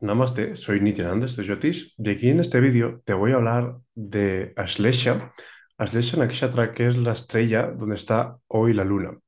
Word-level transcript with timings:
Namaste, 0.00 0.56
soy 0.56 0.80
Nityananda 0.80 1.26
de 1.26 1.42
Jyotish 1.42 1.94
y 1.96 2.10
aquí 2.10 2.28
en 2.28 2.40
este 2.40 2.60
vídeo 2.60 3.00
te 3.06 3.14
voy 3.14 3.32
a 3.32 3.36
hablar 3.36 3.78
de 3.94 4.52
Ashlesha, 4.54 5.32
Ashlesha 5.78 6.18
Nakshatra, 6.18 6.74
que 6.74 6.86
es 6.86 6.98
la 6.98 7.12
estrella 7.12 7.68
donde 7.68 7.94
está 7.94 8.36
hoy 8.46 8.74
la 8.74 8.84
luna. 8.84 9.18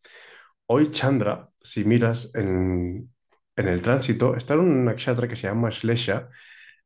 Hoy 0.66 0.90
Chandra, 0.90 1.48
si 1.58 1.84
miras 1.84 2.30
en, 2.34 3.10
en 3.56 3.68
el 3.68 3.80
tránsito, 3.80 4.36
está 4.36 4.54
en 4.54 4.60
un 4.60 4.84
nakshatra 4.84 5.26
que 5.26 5.36
se 5.36 5.46
llama 5.46 5.68
Ashlesha 5.68 6.28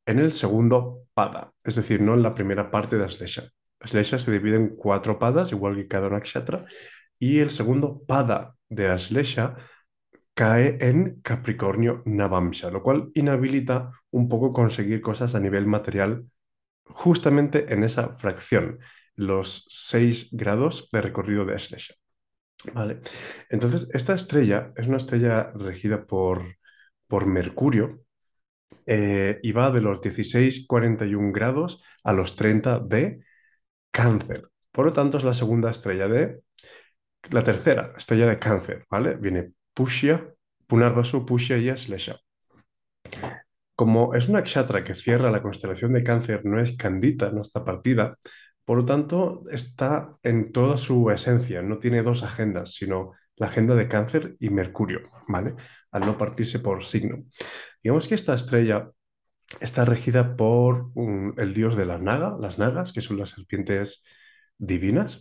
en 0.07 0.21
el 0.21 0.31
segundo 0.31 1.09
pada, 1.13 1.53
es 1.65 1.75
decir, 1.75 2.01
no 2.01 2.15
en 2.15 2.23
la 2.23 2.35
primera 2.35 2.71
parte 2.71 2.97
de 2.97 3.05
Ashlesha. 3.05 3.51
Ashlesha 3.81 4.17
se 4.17 4.31
divide 4.31 4.57
en 4.57 4.77
cuatro 4.77 5.19
padas, 5.19 5.51
igual 5.51 5.75
que 5.75 5.89
cada 5.89 6.09
nakshatra, 6.09 6.67
y 7.19 7.41
el 7.41 7.51
segundo 7.51 8.01
pada 8.07 8.55
de 8.69 8.87
Ashlesha 8.87 9.57
cae 10.35 10.79
en 10.81 11.21
Capricornio 11.23 12.03
Navamsha, 12.07 12.71
lo 12.71 12.83
cual 12.83 13.11
inhabilita 13.15 13.93
un 14.11 14.29
poco 14.29 14.53
conseguir 14.53 15.01
cosas 15.01 15.35
a 15.35 15.41
nivel 15.41 15.67
material 15.67 16.27
justamente 16.85 17.73
en 17.73 17.85
esa 17.85 18.17
fracción, 18.17 18.79
los 19.15 19.67
6 19.69 20.31
grados 20.33 20.89
de 20.93 21.01
recorrido 21.03 21.45
de 21.45 21.55
Ashlesha. 21.55 21.95
¿Vale? 22.73 23.01
Entonces, 23.51 23.89
esta 23.93 24.15
estrella 24.15 24.73
es 24.77 24.87
una 24.87 24.99
estrella 24.99 25.51
regida 25.55 26.07
por, 26.07 26.57
por 27.09 27.27
Mercurio 27.27 28.05
eh, 28.87 29.41
y 29.43 29.53
va 29.53 29.71
de 29.71 29.81
los 29.81 30.01
16,41 30.01 31.33
grados 31.33 31.83
a 32.05 32.13
los 32.13 32.37
30 32.37 32.79
de 32.81 33.25
Cáncer. 33.91 34.49
Por 34.71 34.87
lo 34.87 34.93
tanto, 34.93 35.19
es 35.19 35.25
la 35.25 35.35
segunda 35.35 35.71
estrella 35.71 36.09
de... 36.09 36.43
La 37.31 37.45
tercera 37.45 37.93
estrella 37.97 38.27
de 38.27 38.39
Cáncer, 38.39 38.87
¿vale? 38.91 39.15
Viene 39.15 39.53
Pushya, 39.75 40.32
Punarvasu, 40.73 41.27
Pushya 41.27 41.59
y 41.59 41.69
Aslesha. 41.69 42.17
Como 43.75 44.15
es 44.15 44.31
una 44.31 44.43
kshatra 44.43 44.83
que 44.83 44.95
cierra 44.95 45.31
la 45.31 45.43
constelación 45.43 45.93
de 45.93 46.03
Cáncer, 46.03 46.47
no 46.47 46.59
es 46.59 46.79
candita, 46.79 47.31
no 47.31 47.43
está 47.43 47.63
partida, 47.63 48.17
por 48.65 48.79
lo 48.79 48.85
tanto 48.87 49.43
está 49.51 50.17
en 50.23 50.51
toda 50.51 50.79
su 50.79 51.11
esencia, 51.11 51.61
no 51.61 51.79
tiene 51.79 52.03
dos 52.03 52.23
agendas, 52.23 52.73
sino 52.73 53.11
la 53.37 53.49
agenda 53.49 53.75
de 53.75 53.87
Cáncer 53.87 54.35
y 54.41 54.49
Mercurio, 54.49 55.11
¿vale? 55.29 55.57
Al 55.91 56.07
no 56.07 56.17
partirse 56.17 56.59
por 56.59 56.85
signo. 56.85 57.25
Digamos 57.83 58.09
que 58.09 58.15
esta 58.15 58.33
estrella 58.33 58.89
está 59.61 59.85
regida 59.85 60.37
por 60.37 60.91
el 61.37 61.53
dios 61.53 61.77
de 61.77 61.85
la 61.85 61.99
naga, 61.99 62.35
las 62.41 62.57
nagas, 62.57 62.95
que 62.95 63.03
son 63.03 63.19
las 63.19 63.29
serpientes 63.29 64.03
divinas, 64.57 65.21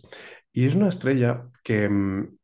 y 0.50 0.64
es 0.64 0.74
una 0.74 0.88
estrella 0.88 1.44
que 1.62 1.90
mm, 1.90 2.38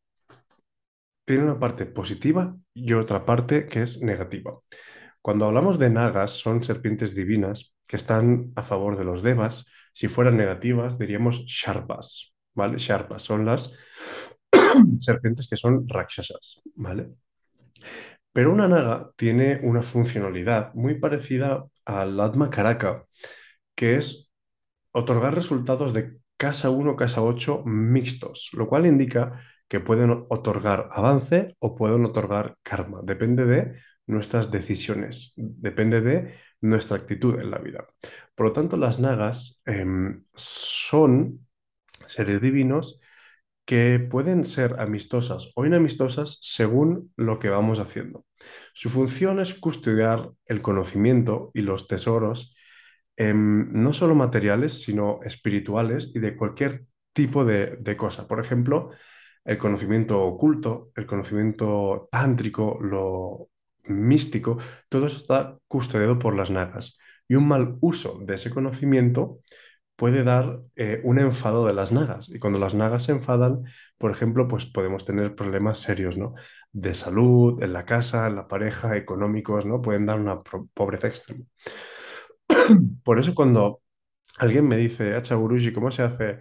tiene 1.29 1.45
una 1.45 1.61
parte 1.61 1.84
positiva 1.84 2.57
y 2.75 2.95
otra 2.95 3.25
parte 3.27 3.67
que 3.67 3.83
es 3.83 4.01
negativa. 4.01 4.59
Cuando 5.21 5.45
hablamos 5.45 5.79
de 5.79 5.91
nagas, 5.91 6.33
son 6.33 6.65
serpientes 6.65 7.15
divinas 7.15 7.75
que 7.87 7.97
están 7.97 8.53
a 8.57 8.62
favor 8.62 8.97
de 8.97 9.05
los 9.05 9.23
devas. 9.23 9.67
Si 9.93 10.09
fueran 10.09 10.39
negativas, 10.39 10.99
diríamos 10.99 11.45
sharpas, 11.45 12.34
¿vale? 12.55 12.79
Sharpas 12.79 13.23
son 13.23 13.45
las 13.45 13.71
serpientes 14.99 15.47
que 15.47 15.56
son 15.56 15.87
rakshasas, 15.87 16.62
¿vale? 16.75 17.11
Pero 18.33 18.51
una 18.51 18.67
naga 18.67 19.11
tiene 19.17 19.61
una 19.62 19.83
funcionalidad 19.83 20.73
muy 20.73 20.99
parecida 20.99 21.67
al 21.84 22.19
Atma 22.21 22.49
Karaka, 22.49 23.05
que 23.75 23.97
es 23.97 24.33
otorgar 24.93 25.34
resultados 25.34 25.93
de 25.93 26.17
casa 26.39 26.71
1, 26.71 26.97
casa 26.97 27.21
8 27.21 27.65
mixtos, 27.67 28.49
lo 28.55 28.67
cual 28.67 28.87
indica 28.87 29.39
que 29.69 29.80
pueden 29.80 30.24
otorgar 30.28 30.88
avance 30.92 31.56
o 31.58 31.77
pueden 31.77 32.05
otorgar 32.05 32.56
karma. 32.62 33.00
Depende 33.05 33.44
de 33.44 33.75
nuestras 34.06 34.50
decisiones, 34.50 35.33
depende 35.36 36.00
de 36.00 36.34
nuestra 36.60 36.97
actitud 36.97 37.38
en 37.38 37.50
la 37.50 37.58
vida. 37.58 37.86
Por 38.34 38.47
lo 38.47 38.52
tanto, 38.52 38.77
las 38.77 38.98
nagas 38.98 39.60
em, 39.66 40.25
son 40.34 41.47
seres 42.06 42.41
divinos 42.41 43.00
que 43.66 43.98
pueden 43.98 44.47
ser 44.47 44.81
amistosas 44.81 45.53
o 45.54 45.66
inamistosas 45.66 46.38
según 46.41 47.12
lo 47.16 47.38
que 47.38 47.50
vamos 47.50 47.81
haciendo. 47.81 48.25
Su 48.72 48.88
función 48.88 49.41
es 49.41 49.53
custodiar 49.54 50.31
el 50.47 50.62
conocimiento 50.62 51.50
y 51.53 51.60
los 51.60 51.87
tesoros, 51.87 52.54
em, 53.16 53.70
no 53.72 53.93
solo 53.93 54.14
materiales, 54.14 54.82
sino 54.82 55.20
espirituales 55.22 56.10
y 56.14 56.20
de 56.20 56.34
cualquier 56.34 56.87
tipo 57.12 57.44
de, 57.44 57.76
de 57.78 57.97
cosa. 57.97 58.26
Por 58.26 58.41
ejemplo, 58.41 58.88
el 59.48 59.56
conocimiento 59.56 60.22
oculto, 60.22 60.91
el 60.94 61.06
conocimiento 61.06 62.09
tántrico, 62.10 62.78
lo 62.82 63.48
místico, 63.84 64.59
todo 64.91 65.06
eso 65.06 65.16
está 65.16 65.56
custodiado 65.66 66.19
por 66.19 66.36
las 66.36 66.50
nagas. 66.50 66.98
Y 67.26 67.34
un 67.34 67.48
mal 67.48 67.78
uso 67.81 68.19
de 68.22 68.34
ese 68.34 68.50
conocimiento 68.50 69.41
puede 69.97 70.22
dar 70.22 70.60
eh, 70.76 71.00
un 71.03 71.19
enfado 71.19 71.66
de 71.66 71.72
las 71.72 71.92
nagas. 71.92 72.28
Y 72.28 72.38
cuando 72.38 72.58
las 72.58 72.75
nagas 72.75 73.04
se 73.04 73.12
enfadan, 73.12 73.62
por 73.97 74.10
ejemplo, 74.10 74.48
pues 74.48 74.66
podemos 74.66 75.06
tener 75.06 75.34
problemas 75.34 75.78
serios, 75.78 76.19
¿no? 76.19 76.34
De 76.72 76.92
salud, 76.92 77.62
en 77.62 77.72
la 77.72 77.87
casa, 77.87 78.26
en 78.26 78.37
la 78.37 78.48
pareja, 78.48 78.97
económicos, 78.98 79.64
¿no? 79.64 79.81
Pueden 79.81 80.04
dar 80.04 80.20
una 80.20 80.42
pobreza 80.75 81.08
extrema. 81.08 81.44
Por 83.03 83.19
eso 83.19 83.34
cuando 83.34 83.81
alguien 84.38 84.69
me 84.69 84.76
dice, 84.76 85.14
Acha 85.14 85.34
Guruji, 85.37 85.72
¿cómo 85.72 85.91
se 85.91 86.03
hace 86.03 86.37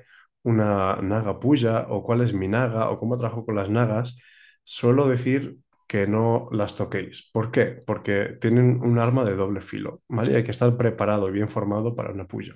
una 0.47 0.95
naga 1.01 1.39
puya? 1.39 1.87
¿O 1.89 2.03
cuál 2.03 2.21
es 2.21 2.33
mi 2.33 2.47
naga? 2.47 2.89
¿O 2.89 2.97
cómo 2.97 3.17
trabajo 3.17 3.45
con 3.45 3.55
las 3.55 3.69
nagas? 3.69 4.15
Suelo 4.63 5.07
decir 5.07 5.57
que 5.87 6.07
no 6.07 6.49
las 6.51 6.75
toquéis. 6.75 7.29
¿Por 7.33 7.51
qué? 7.51 7.65
Porque 7.65 8.37
tienen 8.41 8.81
un 8.81 8.99
arma 8.99 9.25
de 9.25 9.35
doble 9.35 9.61
filo, 9.61 10.01
¿vale? 10.07 10.33
Y 10.33 10.35
hay 10.35 10.43
que 10.43 10.51
estar 10.51 10.75
preparado 10.77 11.29
y 11.29 11.31
bien 11.31 11.49
formado 11.49 11.95
para 11.95 12.11
una 12.11 12.27
puya 12.27 12.55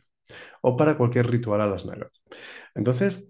o 0.61 0.77
para 0.77 0.97
cualquier 0.97 1.29
ritual 1.29 1.61
a 1.61 1.67
las 1.67 1.85
nagas. 1.85 2.21
Entonces, 2.75 3.25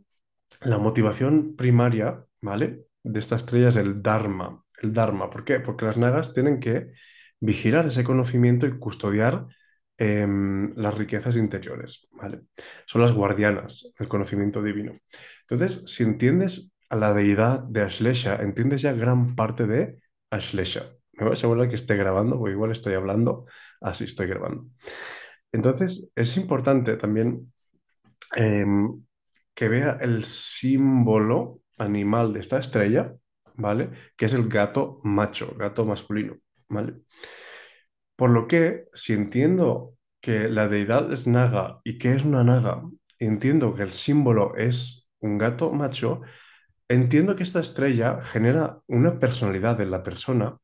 la 0.62 0.78
motivación 0.78 1.56
primaria, 1.56 2.24
¿vale? 2.42 2.86
De 3.04 3.20
esta 3.20 3.36
estrella 3.36 3.70
es 3.70 3.78
el 3.78 4.02
Dharma. 4.02 4.64
El 4.82 4.94
Dharma, 4.94 5.30
¿por 5.30 5.44
qué? 5.44 5.60
Porque 5.60 5.86
las 5.86 5.98
nagas 5.98 6.34
tienen 6.34 6.60
que 6.60 6.92
vigilar 7.40 7.88
ese 7.88 8.04
conocimiento 8.04 8.68
y 8.68 8.78
custodiar 8.78 9.48
em, 10.02 10.74
las 10.78 10.96
riquezas 10.96 11.38
interiores, 11.38 12.08
¿vale? 12.14 12.42
Son 12.88 13.02
las 13.02 13.12
guardianas 13.12 13.94
del 14.00 14.08
conocimiento 14.08 14.64
divino. 14.64 14.98
Entonces, 15.42 15.84
si 15.86 16.02
entiendes 16.02 16.72
a 16.90 16.96
la 16.96 17.14
deidad 17.14 17.60
de 17.60 17.84
Ashlesha, 17.84 18.38
entiendes 18.38 18.82
ya 18.82 18.94
gran 18.94 19.36
parte 19.36 19.68
de 19.68 20.00
Ashlesha. 20.32 20.90
Me 21.14 21.26
voy 21.26 21.30
a 21.30 21.34
asegurar 21.34 21.70
que 21.70 21.76
esté 21.76 21.96
grabando, 21.96 22.40
porque 22.40 22.54
igual 22.54 22.72
estoy 22.72 22.96
hablando, 22.96 23.46
así 23.80 24.06
estoy 24.06 24.26
grabando. 24.26 24.66
Entonces, 25.52 26.12
es 26.16 26.36
importante 26.36 26.98
también 26.98 27.54
em, 28.36 29.04
que 29.54 29.70
vea 29.70 30.00
el 30.02 30.24
símbolo 30.24 31.62
animal 31.78 32.34
de 32.34 32.40
esta 32.40 32.58
estrella, 32.58 33.14
¿vale? 33.54 33.92
Que 34.18 34.26
es 34.26 34.34
el 34.34 34.50
gato 34.50 35.00
macho, 35.04 35.54
gato 35.56 35.86
masculino, 35.86 36.38
¿vale? 36.70 36.96
Por 38.22 38.30
lo 38.30 38.48
que, 38.48 38.86
si 38.94 39.14
entiendo 39.14 39.96
que 40.22 40.48
la 40.48 40.68
deidad 40.68 41.12
es 41.12 41.26
naga 41.26 41.82
y 41.84 41.98
que 41.98 42.14
es 42.14 42.24
una 42.24 42.44
naga, 42.44 42.84
entiendo 43.18 43.74
que 43.74 43.82
el 43.82 43.90
símbolo 43.90 44.56
es 44.58 45.10
un 45.22 45.40
gato 45.40 45.72
macho, 45.72 46.22
entiendo 46.88 47.36
que 47.36 47.42
esta 47.42 47.62
estrella 47.62 48.22
genera 48.22 48.80
una 48.86 49.18
personalidad 49.18 49.82
en 49.82 49.90
la 49.90 50.04
persona 50.04 50.56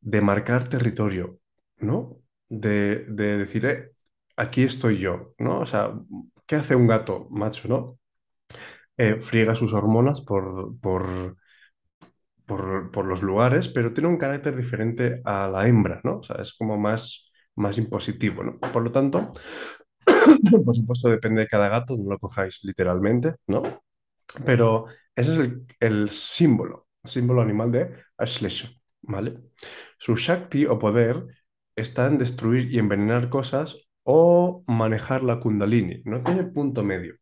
de 0.00 0.20
marcar 0.20 0.68
territorio, 0.68 1.40
¿no? 1.78 2.18
de, 2.48 3.06
decir, 3.08 3.66
eh, 3.66 3.90
aquí 4.36 4.62
estoy 4.62 4.98
yo, 4.98 5.34
¿no? 5.38 5.58
O 5.62 5.66
sea, 5.66 5.92
¿qué 6.46 6.54
hace 6.54 6.76
un 6.76 6.86
gato 6.86 7.26
macho, 7.28 7.66
no? 7.66 7.98
Eh, 8.96 9.16
friega 9.20 9.56
sus 9.56 9.72
hormonas 9.72 10.20
por, 10.20 10.78
por, 10.78 11.38
por, 12.46 13.04
los 13.04 13.22
lugares, 13.22 13.68
pero 13.68 13.92
tiene 13.92 14.08
un 14.08 14.18
carácter 14.18 14.56
diferente 14.56 15.20
a 15.24 15.48
la 15.48 15.68
hembra, 15.68 16.00
¿no? 16.04 16.18
O 16.18 16.22
sea, 16.22 16.36
es 16.40 16.52
como 16.52 16.78
más, 16.78 17.32
más 17.56 17.78
impositivo, 17.78 18.42
¿no? 18.42 18.58
Por 18.58 18.82
lo 18.82 18.90
tanto, 18.90 19.32
por 20.64 20.74
supuesto, 20.74 21.08
depende 21.08 21.42
de 21.42 21.48
cada 21.48 21.68
gato, 21.68 21.96
no 21.96 22.10
lo 22.10 22.18
cojáis 22.18 22.60
literalmente, 22.64 23.34
¿no? 23.46 23.62
Pero 24.44 24.86
ese 25.14 25.32
es 25.32 25.50
el, 25.80 26.08
símbolo, 26.08 26.86
símbolo 27.04 27.42
animal 27.42 27.70
de 27.72 27.90
Ashlesha, 28.16 28.70
¿vale? 29.02 29.38
Su 29.98 30.16
Shakti 30.16 30.66
o 30.66 30.78
poder 30.78 31.26
está 31.76 32.06
en 32.06 32.18
destruir 32.18 32.72
y 32.72 32.78
envenenar 32.78 33.28
cosas 33.28 33.76
o 34.04 34.64
manejar 34.66 35.22
la 35.22 35.38
kundalini. 35.38 36.02
No 36.04 36.22
tiene 36.22 36.44
punto 36.44 36.82
medio. 36.82 37.16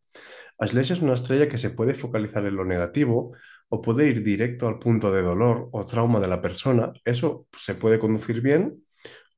Ashlesha 0.58 0.94
es 0.94 1.02
una 1.02 1.14
estrella 1.14 1.48
que 1.48 1.58
se 1.58 1.70
puede 1.70 1.94
focalizar 1.94 2.44
en 2.46 2.56
lo 2.56 2.64
negativo 2.64 3.34
o 3.70 3.80
puede 3.80 4.06
ir 4.08 4.22
directo 4.22 4.68
al 4.68 4.78
punto 4.78 5.10
de 5.12 5.22
dolor 5.22 5.68
o 5.72 5.86
trauma 5.86 6.20
de 6.20 6.28
la 6.28 6.42
persona. 6.42 6.92
Eso 7.04 7.46
se 7.56 7.74
puede 7.74 7.98
conducir 7.98 8.40
bien 8.40 8.84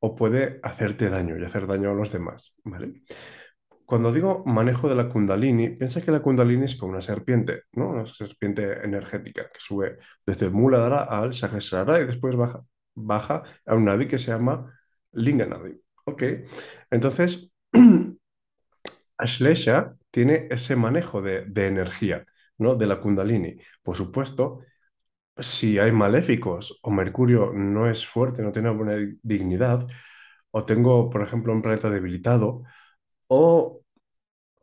o 0.00 0.16
puede 0.16 0.58
hacerte 0.62 1.10
daño 1.10 1.38
y 1.38 1.44
hacer 1.44 1.66
daño 1.66 1.90
a 1.90 1.94
los 1.94 2.12
demás. 2.12 2.54
¿vale? 2.64 3.02
Cuando 3.84 4.12
digo 4.12 4.42
manejo 4.46 4.88
de 4.88 4.94
la 4.94 5.08
kundalini, 5.08 5.70
piensa 5.70 6.00
que 6.00 6.10
la 6.10 6.22
kundalini 6.22 6.64
es 6.64 6.76
como 6.76 6.92
una 6.92 7.02
serpiente, 7.02 7.64
¿no? 7.72 7.90
Una 7.90 8.06
serpiente 8.06 8.84
energética 8.84 9.50
que 9.52 9.60
sube 9.60 9.98
desde 10.24 10.46
el 10.46 10.52
Muladhara 10.52 11.02
al 11.04 11.34
Sahasrara 11.34 12.00
y 12.00 12.06
después 12.06 12.34
baja, 12.34 12.64
baja 12.94 13.42
a 13.66 13.74
un 13.74 13.84
nadi 13.84 14.08
que 14.08 14.18
se 14.18 14.30
llama 14.30 14.72
Linganadi. 15.12 15.78
Ok. 16.06 16.22
Entonces, 16.90 17.52
Ashlesha 19.18 19.94
tiene 20.10 20.48
ese 20.50 20.74
manejo 20.74 21.20
de, 21.20 21.44
de 21.44 21.66
energía, 21.66 22.26
De 22.76 22.86
la 22.86 23.00
Kundalini. 23.00 23.56
Por 23.82 23.96
supuesto, 23.96 24.60
si 25.38 25.78
hay 25.78 25.92
maléficos 25.92 26.78
o 26.82 26.90
Mercurio 26.90 27.52
no 27.52 27.90
es 27.90 28.06
fuerte, 28.06 28.42
no 28.42 28.52
tiene 28.52 28.70
buena 28.70 28.96
dignidad, 29.22 29.86
o 30.50 30.64
tengo, 30.64 31.10
por 31.10 31.22
ejemplo, 31.22 31.52
un 31.52 31.62
planeta 31.62 31.90
debilitado, 31.90 32.62
o 33.28 33.82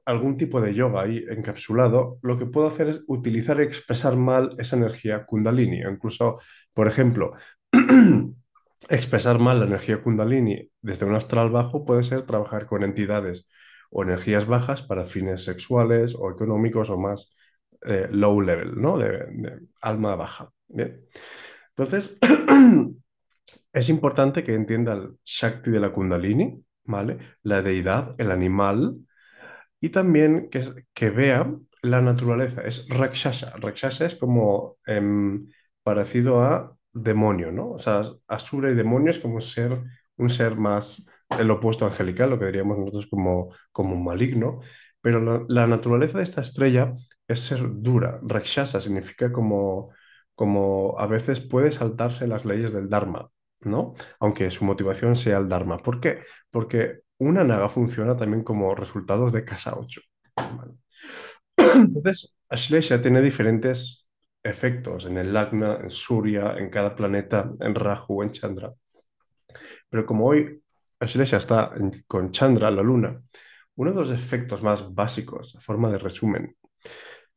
algún 0.05 0.37
tipo 0.37 0.61
de 0.61 0.73
yoga 0.73 1.01
ahí 1.03 1.25
encapsulado, 1.29 2.19
lo 2.23 2.37
que 2.37 2.45
puedo 2.47 2.67
hacer 2.67 2.89
es 2.89 3.03
utilizar 3.07 3.59
y 3.59 3.63
expresar 3.63 4.15
mal 4.17 4.55
esa 4.59 4.75
energía 4.77 5.25
kundalini. 5.25 5.83
O 5.85 5.91
incluso, 5.91 6.39
por 6.73 6.87
ejemplo, 6.87 7.33
expresar 8.89 9.39
mal 9.39 9.59
la 9.59 9.65
energía 9.67 10.01
kundalini 10.01 10.71
desde 10.81 11.05
un 11.05 11.15
astral 11.15 11.49
bajo 11.51 11.85
puede 11.85 12.03
ser 12.03 12.23
trabajar 12.23 12.65
con 12.65 12.83
entidades 12.83 13.47
o 13.91 14.03
energías 14.03 14.45
bajas 14.47 14.81
para 14.81 15.05
fines 15.05 15.43
sexuales 15.43 16.15
o 16.17 16.31
económicos 16.31 16.89
o 16.89 16.97
más 16.97 17.33
eh, 17.81 18.07
low 18.11 18.41
level, 18.41 18.79
¿no? 18.81 18.97
Alma 19.81 20.15
baja. 20.15 20.51
Entonces, 20.69 22.17
es 23.73 23.89
importante 23.89 24.43
que 24.43 24.53
entienda 24.53 24.93
el 24.93 25.17
Shakti 25.25 25.71
de 25.71 25.79
la 25.79 25.91
Kundalini, 25.91 26.63
¿vale? 26.83 27.17
La 27.43 27.61
deidad, 27.61 28.15
el 28.17 28.31
animal, 28.31 28.97
y 29.79 29.89
también 29.89 30.49
que, 30.49 30.85
que 30.93 31.09
vea 31.09 31.53
la 31.81 32.01
naturaleza. 32.01 32.61
Es 32.61 32.87
Rakshasa. 32.89 33.53
Rakshasa 33.57 34.05
es 34.05 34.15
como 34.15 34.77
em, 34.85 35.47
parecido 35.83 36.41
a 36.41 36.75
demonio, 36.91 37.51
¿no? 37.51 37.71
O 37.71 37.79
sea, 37.79 38.03
Asura 38.27 38.71
y 38.71 38.75
demonio 38.75 39.11
es 39.11 39.19
como 39.19 39.41
ser, 39.41 39.81
un 40.17 40.29
ser 40.29 40.55
más 40.55 41.05
el 41.37 41.51
opuesto 41.51 41.85
angelical, 41.85 42.31
lo 42.31 42.39
que 42.39 42.45
diríamos 42.45 42.77
nosotros 42.77 43.07
como, 43.07 43.53
como 43.71 43.95
maligno. 43.95 44.59
Pero 45.01 45.21
la, 45.21 45.43
la 45.47 45.67
naturaleza 45.67 46.17
de 46.17 46.23
esta 46.25 46.41
estrella 46.41 46.93
es 47.29 47.41
ser 47.41 47.61
dura. 47.81 48.19
Rakshasa 48.23 48.81
significa 48.81 49.31
como, 49.31 49.93
como 50.35 50.99
a 50.99 51.07
veces 51.07 51.39
puede 51.39 51.71
saltarse 51.71 52.27
las 52.27 52.43
leyes 52.43 52.73
del 52.73 52.89
Dharma, 52.89 53.29
¿no? 53.61 53.93
Aunque 54.19 54.51
su 54.51 54.65
motivación 54.65 55.15
sea 55.15 55.37
el 55.37 55.47
Dharma. 55.47 55.77
¿Por 55.77 55.99
qué? 56.01 56.21
Porque 56.49 57.01
una 57.19 57.43
naga 57.43 57.69
funciona 57.69 58.17
también 58.17 58.43
como 58.43 58.73
resultados 58.75 59.31
de 59.31 59.45
casa 59.45 59.75
8. 59.77 60.01
¿vale? 60.35 60.73
Entonces, 61.57 62.35
Ashlesha 62.49 63.01
tiene 63.01 63.21
diferentes 63.21 64.07
efectos 64.41 65.05
en 65.05 65.17
el 65.17 65.31
Lagna, 65.31 65.77
en 65.81 65.91
Surya, 65.91 66.55
en 66.57 66.69
cada 66.69 66.95
planeta, 66.95 67.51
en 67.59 67.75
Rahu, 67.75 68.23
en 68.23 68.31
Chandra. 68.31 68.73
Pero 69.89 70.05
como 70.05 70.25
hoy 70.25 70.63
Ashlesha 70.99 71.37
está 71.37 71.73
con 72.07 72.31
Chandra, 72.31 72.71
la 72.71 72.81
luna, 72.81 73.21
uno 73.75 73.91
de 73.91 73.99
los 73.99 74.11
efectos 74.11 74.63
más 74.63 74.93
básicos, 74.93 75.55
a 75.55 75.59
forma 75.59 75.91
de 75.91 75.99
resumen, 75.99 76.55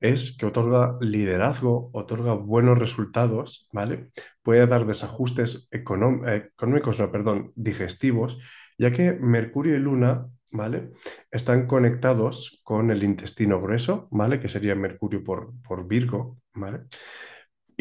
es 0.02 0.36
que 0.36 0.46
otorga 0.46 0.98
liderazgo, 1.00 1.90
otorga 1.92 2.34
buenos 2.34 2.78
resultados, 2.78 3.68
¿vale? 3.72 4.10
Puede 4.42 4.66
dar 4.66 4.84
desajustes 4.84 5.68
económ 5.70 6.28
económicos, 6.28 6.98
no, 6.98 7.10
perdón, 7.10 7.52
digestivos, 7.54 8.38
ya 8.76 8.90
que 8.90 9.12
Mercurio 9.12 9.76
y 9.76 9.78
Luna, 9.78 10.26
¿vale? 10.50 10.90
Están 11.30 11.66
conectados 11.66 12.60
con 12.64 12.90
el 12.90 13.02
intestino 13.04 13.60
grueso, 13.60 14.08
¿vale? 14.10 14.40
Que 14.40 14.48
sería 14.48 14.74
Mercurio 14.74 15.22
por, 15.22 15.52
por 15.62 15.86
Virgo, 15.86 16.38
¿vale? 16.52 16.80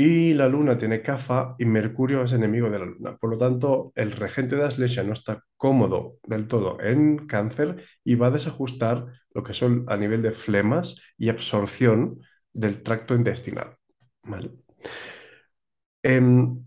Y 0.04 0.34
la 0.34 0.48
Luna 0.48 0.80
tiene 0.80 1.04
Cafa 1.04 1.54
y 1.60 1.66
Mercurio 1.66 2.24
es 2.24 2.32
enemigo 2.32 2.72
de 2.72 2.80
la 2.80 2.86
Luna. 2.86 3.18
Por 3.18 3.30
lo 3.30 3.38
tanto, 3.38 3.94
el 3.94 4.12
regente 4.12 4.56
de 4.56 4.66
Aslesha 4.66 5.04
no 5.04 5.14
está 5.14 5.44
cómodo 5.58 6.18
del 6.24 6.48
todo 6.48 6.82
en 6.82 7.28
cáncer 7.28 7.84
y 8.04 8.16
va 8.16 8.26
a 8.26 8.32
desajustar 8.32 9.06
lo 9.32 9.44
que 9.44 9.54
son 9.54 9.86
a 9.90 9.98
nivel 9.98 10.24
de 10.24 10.32
flemas 10.32 10.96
y 11.20 11.30
absorción 11.30 12.20
del 12.52 12.82
tracto 12.82 13.14
intestinal. 13.14 13.78
¿vale? 14.24 14.50
Em, 16.02 16.66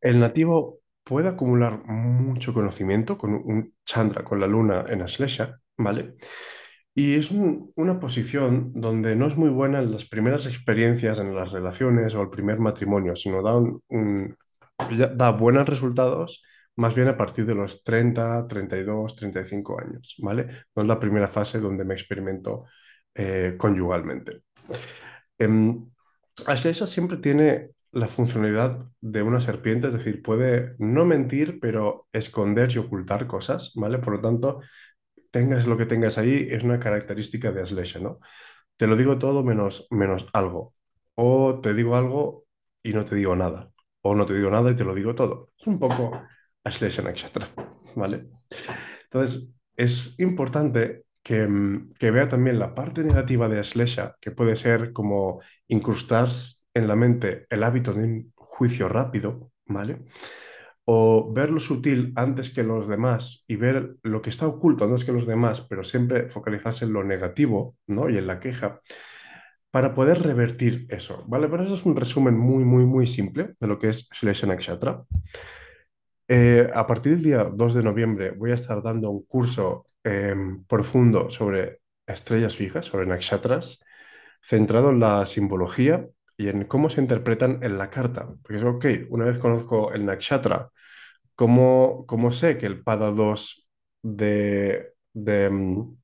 el 0.00 0.18
nativo 0.18 0.80
puede 1.04 1.28
acumular 1.28 1.84
mucho 1.84 2.54
conocimiento 2.54 3.18
con 3.18 3.34
un 3.34 3.74
Chandra, 3.84 4.24
con 4.24 4.40
la 4.40 4.46
luna 4.46 4.86
en 4.88 5.02
Aslesha, 5.02 5.60
¿vale? 5.76 6.14
Y 6.98 7.14
es 7.14 7.30
un, 7.30 7.72
una 7.76 8.00
posición 8.00 8.72
donde 8.74 9.14
no 9.16 9.26
es 9.26 9.36
muy 9.36 9.50
buena 9.50 9.80
en 9.80 9.92
las 9.92 10.06
primeras 10.06 10.46
experiencias, 10.46 11.18
en 11.18 11.34
las 11.34 11.52
relaciones 11.52 12.14
o 12.14 12.22
el 12.22 12.30
primer 12.30 12.58
matrimonio, 12.58 13.14
sino 13.14 13.42
da, 13.42 13.54
un, 13.54 14.34
da 15.14 15.30
buenos 15.32 15.68
resultados 15.68 16.42
más 16.76 16.94
bien 16.94 17.08
a 17.08 17.16
partir 17.16 17.44
de 17.44 17.54
los 17.54 17.84
30, 17.84 18.48
32, 18.48 19.14
35 19.14 19.78
años, 19.78 20.14
¿vale? 20.20 20.46
No 20.74 20.82
es 20.82 20.88
la 20.88 20.98
primera 20.98 21.28
fase 21.28 21.60
donde 21.60 21.84
me 21.84 21.92
experimento 21.92 22.64
eh, 23.14 23.56
conyugalmente. 23.58 24.44
Eh, 25.38 25.74
Ashlesha 26.46 26.86
siempre 26.86 27.18
tiene 27.18 27.72
la 27.92 28.08
funcionalidad 28.08 28.86
de 29.02 29.22
una 29.22 29.40
serpiente, 29.40 29.88
es 29.88 29.92
decir, 29.92 30.22
puede 30.22 30.76
no 30.78 31.04
mentir, 31.04 31.60
pero 31.60 32.08
esconder 32.10 32.72
y 32.72 32.78
ocultar 32.78 33.26
cosas, 33.26 33.72
¿vale? 33.74 33.98
Por 33.98 34.14
lo 34.14 34.20
tanto, 34.22 34.60
tengas 35.36 35.66
lo 35.66 35.76
que 35.76 35.84
tengas 35.84 36.16
ahí, 36.16 36.48
es 36.50 36.62
una 36.62 36.80
característica 36.80 37.52
de 37.52 37.60
Aslesha, 37.60 37.98
¿no? 37.98 38.20
Te 38.76 38.86
lo 38.86 38.96
digo 38.96 39.18
todo 39.18 39.44
menos, 39.44 39.86
menos 39.90 40.26
algo. 40.32 40.74
O 41.14 41.60
te 41.60 41.74
digo 41.74 41.94
algo 41.94 42.46
y 42.82 42.94
no 42.94 43.04
te 43.04 43.16
digo 43.16 43.36
nada. 43.36 43.70
O 44.00 44.14
no 44.14 44.24
te 44.24 44.32
digo 44.34 44.50
nada 44.50 44.70
y 44.70 44.76
te 44.76 44.84
lo 44.84 44.94
digo 44.94 45.14
todo. 45.14 45.50
Es 45.58 45.66
un 45.66 45.78
poco 45.78 46.10
Aslesha 46.64 47.02
Nakshatra, 47.02 47.48
¿vale? 47.96 48.28
Entonces, 49.04 49.50
es 49.76 50.18
importante 50.18 51.04
que, 51.22 51.46
que, 51.98 52.10
vea 52.10 52.28
también 52.28 52.58
la 52.58 52.74
parte 52.74 53.04
negativa 53.04 53.46
de 53.46 53.60
Aslesha, 53.60 54.16
que 54.18 54.30
puede 54.30 54.56
ser 54.56 54.94
como 54.94 55.42
incrustar 55.68 56.28
en 56.72 56.88
la 56.88 56.96
mente 56.96 57.46
el 57.50 57.62
hábito 57.62 57.92
de 57.92 58.04
un 58.04 58.32
juicio 58.36 58.88
rápido, 58.88 59.50
¿vale? 59.66 59.98
O 60.88 61.32
ver 61.32 61.50
lo 61.50 61.58
sutil 61.58 62.12
antes 62.14 62.50
que 62.50 62.62
los 62.62 62.86
demás 62.86 63.44
y 63.48 63.56
ver 63.56 63.96
lo 64.02 64.22
que 64.22 64.30
está 64.30 64.46
oculto 64.46 64.84
antes 64.84 65.04
que 65.04 65.12
los 65.12 65.26
demás, 65.26 65.60
pero 65.62 65.82
siempre 65.82 66.28
focalizarse 66.28 66.84
en 66.84 66.92
lo 66.92 67.02
negativo 67.02 67.76
¿no? 67.88 68.08
y 68.08 68.16
en 68.16 68.28
la 68.28 68.38
queja, 68.38 68.80
para 69.72 69.94
poder 69.94 70.22
revertir 70.22 70.86
eso. 70.88 71.24
¿vale? 71.26 71.48
Pero 71.48 71.64
eso 71.64 71.74
es 71.74 71.84
un 71.84 71.96
resumen 71.96 72.38
muy, 72.38 72.64
muy, 72.64 72.84
muy 72.84 73.08
simple 73.08 73.56
de 73.58 73.66
lo 73.66 73.80
que 73.80 73.88
es 73.88 74.08
Shlesha 74.12 74.46
Nakshatra. 74.46 75.02
Eh, 76.28 76.70
a 76.72 76.86
partir 76.86 77.14
del 77.14 77.22
día 77.22 77.44
2 77.44 77.74
de 77.74 77.82
noviembre 77.82 78.30
voy 78.30 78.52
a 78.52 78.54
estar 78.54 78.80
dando 78.80 79.10
un 79.10 79.24
curso 79.26 79.86
eh, 80.04 80.34
profundo 80.68 81.30
sobre 81.30 81.80
estrellas 82.06 82.54
fijas, 82.54 82.86
sobre 82.86 83.06
nakshatras, 83.06 83.80
centrado 84.40 84.90
en 84.90 85.00
la 85.00 85.26
simbología 85.26 86.06
y 86.36 86.48
en 86.48 86.64
cómo 86.64 86.90
se 86.90 87.00
interpretan 87.00 87.62
en 87.62 87.78
la 87.78 87.90
carta. 87.90 88.28
Porque 88.42 88.56
es 88.56 88.64
ok, 88.64 88.86
una 89.10 89.24
vez 89.26 89.38
conozco 89.38 89.92
el 89.92 90.04
nakshatra, 90.06 90.70
¿cómo, 91.34 92.04
cómo 92.06 92.32
sé 92.32 92.58
que 92.58 92.66
el 92.66 92.82
pada 92.82 93.10
2 93.10 93.68
de, 94.02 94.92
de 95.12 95.48
um, 95.48 95.96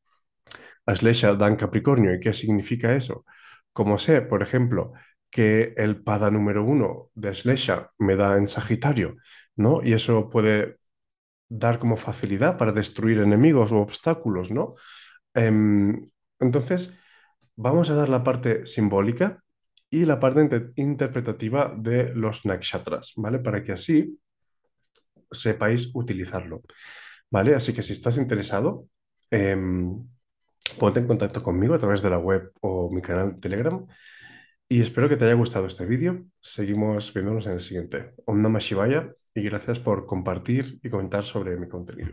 Aslesha 0.86 1.34
da 1.34 1.48
en 1.48 1.56
Capricornio 1.56 2.14
y 2.14 2.20
qué 2.20 2.32
significa 2.32 2.94
eso? 2.94 3.24
¿Cómo 3.72 3.98
sé, 3.98 4.22
por 4.22 4.42
ejemplo, 4.42 4.92
que 5.30 5.74
el 5.76 6.02
pada 6.02 6.30
número 6.30 6.64
1 6.64 7.10
de 7.14 7.30
Aslesha 7.30 7.90
me 7.98 8.16
da 8.16 8.36
en 8.36 8.48
Sagitario, 8.48 9.16
¿no? 9.56 9.82
Y 9.82 9.92
eso 9.94 10.28
puede 10.30 10.78
dar 11.48 11.78
como 11.78 11.96
facilidad 11.96 12.58
para 12.58 12.72
destruir 12.72 13.20
enemigos 13.20 13.72
o 13.72 13.78
obstáculos, 13.80 14.50
¿no? 14.50 14.74
Eh, 15.34 15.50
entonces, 16.40 16.92
vamos 17.56 17.90
a 17.90 17.94
dar 17.94 18.08
la 18.08 18.24
parte 18.24 18.66
simbólica 18.66 19.41
y 19.92 20.06
la 20.06 20.18
parte 20.18 20.40
inter 20.40 20.72
interpretativa 20.76 21.72
de 21.76 22.14
los 22.14 22.46
nakshatras, 22.46 23.12
¿vale? 23.16 23.38
Para 23.40 23.62
que 23.62 23.72
así 23.72 24.18
sepáis 25.30 25.90
utilizarlo, 25.94 26.62
¿vale? 27.30 27.54
Así 27.54 27.74
que 27.74 27.82
si 27.82 27.92
estás 27.92 28.16
interesado, 28.16 28.86
eh, 29.30 29.54
ponte 30.78 31.00
en 31.00 31.06
contacto 31.06 31.42
conmigo 31.42 31.74
a 31.74 31.78
través 31.78 32.00
de 32.00 32.08
la 32.08 32.18
web 32.18 32.50
o 32.62 32.90
mi 32.90 33.02
canal 33.02 33.32
de 33.32 33.40
Telegram 33.40 33.86
y 34.66 34.80
espero 34.80 35.10
que 35.10 35.18
te 35.18 35.26
haya 35.26 35.34
gustado 35.34 35.66
este 35.66 35.84
vídeo. 35.84 36.24
Seguimos 36.40 37.12
viéndonos 37.12 37.44
en 37.46 37.52
el 37.52 37.60
siguiente. 37.60 38.14
Om 38.24 38.40
Namah 38.40 38.60
Shivaya 38.60 39.12
y 39.34 39.42
gracias 39.42 39.78
por 39.78 40.06
compartir 40.06 40.80
y 40.82 40.88
comentar 40.88 41.24
sobre 41.24 41.58
mi 41.58 41.68
contenido. 41.68 42.12